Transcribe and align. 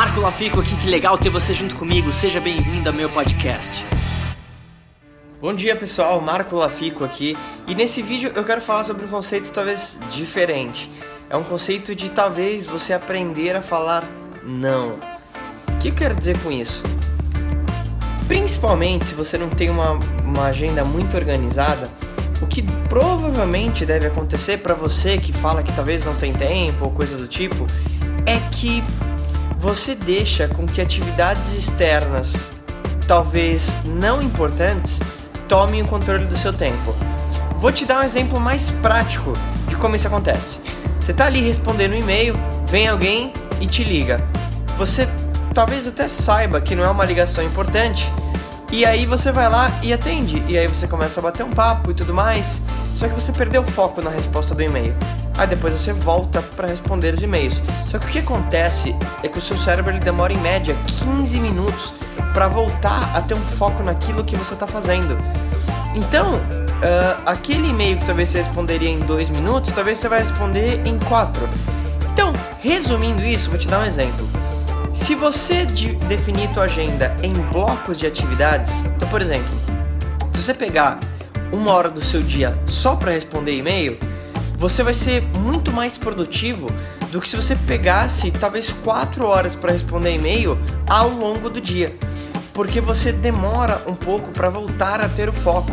Marco 0.00 0.18
Lafico 0.18 0.60
aqui, 0.60 0.74
que 0.76 0.88
legal 0.88 1.18
ter 1.18 1.28
você 1.28 1.52
junto 1.52 1.76
comigo. 1.76 2.10
Seja 2.10 2.40
bem-vindo 2.40 2.88
ao 2.88 2.94
meu 2.94 3.10
podcast. 3.10 3.84
Bom 5.42 5.52
dia 5.52 5.76
pessoal, 5.76 6.18
Marco 6.22 6.56
Lafico 6.56 7.04
aqui 7.04 7.36
e 7.66 7.74
nesse 7.74 8.00
vídeo 8.00 8.32
eu 8.34 8.42
quero 8.42 8.62
falar 8.62 8.84
sobre 8.84 9.04
um 9.04 9.08
conceito 9.08 9.52
talvez 9.52 9.98
diferente. 10.10 10.90
É 11.28 11.36
um 11.36 11.44
conceito 11.44 11.94
de 11.94 12.10
talvez 12.10 12.66
você 12.66 12.94
aprender 12.94 13.54
a 13.54 13.60
falar 13.60 14.08
não. 14.42 14.98
O 15.68 15.78
que 15.78 15.88
eu 15.88 15.94
quero 15.94 16.16
dizer 16.16 16.38
com 16.38 16.50
isso? 16.50 16.82
Principalmente 18.26 19.08
se 19.08 19.14
você 19.14 19.36
não 19.36 19.50
tem 19.50 19.68
uma, 19.68 20.00
uma 20.24 20.46
agenda 20.46 20.82
muito 20.82 21.14
organizada, 21.14 21.90
o 22.40 22.46
que 22.46 22.62
provavelmente 22.88 23.84
deve 23.84 24.06
acontecer 24.06 24.60
para 24.60 24.72
você 24.72 25.18
que 25.18 25.30
fala 25.30 25.62
que 25.62 25.74
talvez 25.74 26.06
não 26.06 26.14
tem 26.14 26.32
tempo 26.32 26.86
ou 26.86 26.90
coisa 26.90 27.18
do 27.18 27.28
tipo, 27.28 27.66
é 28.24 28.38
que 28.50 28.82
você 29.60 29.94
deixa 29.94 30.48
com 30.48 30.66
que 30.66 30.80
atividades 30.80 31.54
externas, 31.54 32.50
talvez 33.06 33.76
não 33.84 34.22
importantes, 34.22 35.00
tomem 35.46 35.82
o 35.82 35.86
controle 35.86 36.24
do 36.24 36.36
seu 36.36 36.50
tempo. 36.50 36.94
Vou 37.58 37.70
te 37.70 37.84
dar 37.84 38.00
um 38.00 38.02
exemplo 38.02 38.40
mais 38.40 38.70
prático 38.70 39.34
de 39.68 39.76
como 39.76 39.94
isso 39.94 40.06
acontece. 40.06 40.60
Você 40.98 41.12
está 41.12 41.26
ali 41.26 41.42
respondendo 41.42 41.92
um 41.92 41.96
e-mail, 41.96 42.34
vem 42.70 42.88
alguém 42.88 43.34
e 43.60 43.66
te 43.66 43.84
liga. 43.84 44.16
Você 44.78 45.06
talvez 45.52 45.86
até 45.86 46.08
saiba 46.08 46.58
que 46.62 46.74
não 46.74 46.82
é 46.82 46.88
uma 46.88 47.04
ligação 47.04 47.44
importante, 47.44 48.10
e 48.72 48.86
aí 48.86 49.04
você 49.04 49.30
vai 49.30 49.50
lá 49.50 49.70
e 49.82 49.92
atende, 49.92 50.42
e 50.48 50.56
aí 50.56 50.68
você 50.68 50.88
começa 50.88 51.20
a 51.20 51.22
bater 51.22 51.44
um 51.44 51.50
papo 51.50 51.90
e 51.90 51.94
tudo 51.94 52.14
mais, 52.14 52.62
só 52.96 53.06
que 53.06 53.14
você 53.14 53.30
perdeu 53.30 53.60
o 53.60 53.66
foco 53.66 54.02
na 54.02 54.08
resposta 54.08 54.54
do 54.54 54.62
e-mail. 54.62 54.96
Aí 55.40 55.46
depois 55.46 55.72
você 55.72 55.94
volta 55.94 56.42
para 56.42 56.68
responder 56.68 57.14
os 57.14 57.22
e-mails. 57.22 57.62
Só 57.86 57.98
que 57.98 58.06
o 58.06 58.10
que 58.10 58.18
acontece 58.18 58.94
é 59.22 59.28
que 59.28 59.38
o 59.38 59.40
seu 59.40 59.56
cérebro 59.56 59.90
ele 59.90 59.98
demora 59.98 60.34
em 60.34 60.36
média 60.36 60.78
15 61.02 61.40
minutos 61.40 61.94
para 62.34 62.46
voltar 62.46 63.10
a 63.16 63.22
ter 63.22 63.32
um 63.32 63.40
foco 63.40 63.82
naquilo 63.82 64.22
que 64.22 64.36
você 64.36 64.52
está 64.52 64.66
fazendo. 64.66 65.16
Então, 65.94 66.34
uh, 66.34 67.22
aquele 67.24 67.70
e-mail 67.70 67.96
que 67.96 68.04
talvez 68.04 68.28
você 68.28 68.42
responderia 68.42 68.90
em 68.90 68.98
dois 68.98 69.30
minutos, 69.30 69.72
talvez 69.72 69.96
você 69.96 70.10
vai 70.10 70.20
responder 70.20 70.86
em 70.86 70.98
quatro. 70.98 71.48
Então, 72.12 72.34
resumindo 72.58 73.24
isso, 73.24 73.48
vou 73.48 73.58
te 73.58 73.66
dar 73.66 73.80
um 73.80 73.86
exemplo. 73.86 74.28
Se 74.92 75.14
você 75.14 75.64
de 75.64 75.94
definir 76.04 76.50
tua 76.50 76.64
agenda 76.64 77.16
em 77.22 77.32
blocos 77.32 77.98
de 77.98 78.06
atividades, 78.06 78.80
então, 78.94 79.08
por 79.08 79.22
exemplo, 79.22 79.48
se 80.34 80.42
você 80.42 80.52
pegar 80.52 81.00
uma 81.50 81.72
hora 81.72 81.88
do 81.88 82.02
seu 82.02 82.20
dia 82.20 82.60
só 82.66 82.94
para 82.94 83.12
responder 83.12 83.56
e-mail, 83.56 84.09
você 84.60 84.82
vai 84.82 84.94
ser 84.94 85.22
muito 85.38 85.72
mais 85.72 85.96
produtivo 85.96 86.68
do 87.10 87.20
que 87.20 87.28
se 87.28 87.34
você 87.34 87.56
pegasse 87.56 88.30
talvez 88.30 88.72
quatro 88.72 89.26
horas 89.26 89.56
para 89.56 89.72
responder 89.72 90.14
e-mail 90.14 90.56
ao 90.86 91.08
longo 91.08 91.48
do 91.48 91.60
dia 91.60 91.96
porque 92.52 92.78
você 92.78 93.10
demora 93.10 93.82
um 93.88 93.94
pouco 93.94 94.30
para 94.32 94.50
voltar 94.50 95.00
a 95.00 95.08
ter 95.08 95.30
o 95.30 95.32
foco. 95.32 95.72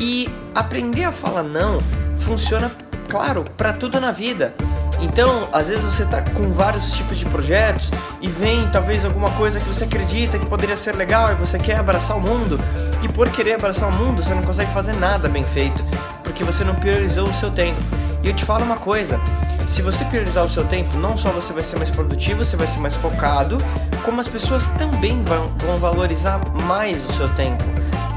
E 0.00 0.28
aprender 0.54 1.04
a 1.04 1.12
falar 1.12 1.44
não 1.44 1.78
funciona, 2.16 2.70
claro, 3.08 3.44
para 3.56 3.72
tudo 3.72 4.00
na 4.00 4.10
vida. 4.10 4.54
Então, 5.00 5.48
às 5.52 5.68
vezes 5.68 5.84
você 5.84 6.04
tá 6.04 6.22
com 6.22 6.52
vários 6.52 6.92
tipos 6.92 7.18
de 7.18 7.24
projetos 7.24 7.90
e 8.20 8.28
vem 8.28 8.68
talvez 8.70 9.04
alguma 9.04 9.30
coisa 9.30 9.60
que 9.60 9.66
você 9.66 9.84
acredita 9.84 10.38
que 10.38 10.46
poderia 10.46 10.76
ser 10.76 10.96
legal 10.96 11.30
e 11.30 11.34
você 11.34 11.56
quer 11.56 11.78
abraçar 11.78 12.16
o 12.16 12.20
mundo, 12.20 12.58
e 13.02 13.08
por 13.08 13.30
querer 13.30 13.54
abraçar 13.54 13.88
o 13.88 13.96
mundo, 13.96 14.22
você 14.22 14.34
não 14.34 14.42
consegue 14.42 14.72
fazer 14.72 14.94
nada 14.96 15.28
bem 15.28 15.42
feito, 15.42 15.84
porque 16.22 16.44
você 16.44 16.64
não 16.64 16.74
priorizou 16.74 17.28
o 17.28 17.34
seu 17.34 17.50
tempo. 17.50 17.80
E 18.22 18.28
eu 18.28 18.34
te 18.34 18.44
falo 18.44 18.64
uma 18.64 18.76
coisa, 18.76 19.20
se 19.68 19.82
você 19.82 20.04
priorizar 20.06 20.44
o 20.44 20.48
seu 20.48 20.64
tempo, 20.64 20.96
não 20.96 21.16
só 21.16 21.30
você 21.30 21.52
vai 21.52 21.62
ser 21.62 21.76
mais 21.76 21.90
produtivo, 21.90 22.44
você 22.44 22.56
vai 22.56 22.66
ser 22.66 22.80
mais 22.80 22.96
focado, 22.96 23.58
como 24.04 24.20
as 24.20 24.28
pessoas 24.28 24.66
também 24.78 25.22
vão, 25.22 25.42
vão 25.58 25.76
valorizar 25.76 26.40
mais 26.64 27.04
o 27.08 27.12
seu 27.12 27.28
tempo. 27.30 27.62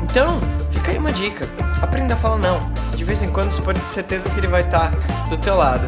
Então, 0.01 0.39
fica 0.71 0.91
aí 0.91 0.97
uma 0.97 1.11
dica: 1.11 1.47
aprenda 1.81 2.13
a 2.13 2.17
falar 2.17 2.37
não. 2.37 2.71
De 2.95 3.03
vez 3.03 3.21
em 3.21 3.29
quando 3.29 3.51
você 3.51 3.61
pode 3.61 3.79
ter 3.79 3.89
certeza 3.89 4.29
que 4.29 4.39
ele 4.39 4.47
vai 4.47 4.61
estar 4.61 4.91
tá 4.91 4.97
do 5.29 5.37
teu 5.37 5.55
lado. 5.55 5.87